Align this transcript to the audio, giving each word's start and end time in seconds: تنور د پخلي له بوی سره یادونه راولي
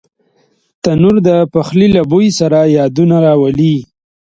تنور 0.83 1.15
د 1.27 1.29
پخلي 1.53 1.87
له 1.95 2.01
بوی 2.11 2.29
سره 2.39 2.59
یادونه 2.77 3.15
راولي 3.25 3.75